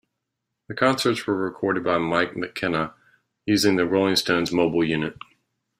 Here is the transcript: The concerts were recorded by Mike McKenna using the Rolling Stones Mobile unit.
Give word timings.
The 0.67 0.73
concerts 0.73 1.27
were 1.27 1.35
recorded 1.35 1.83
by 1.83 1.99
Mike 1.99 2.33
McKenna 2.35 2.95
using 3.45 3.75
the 3.75 3.85
Rolling 3.85 4.15
Stones 4.15 4.51
Mobile 4.51 4.83
unit. 4.83 5.13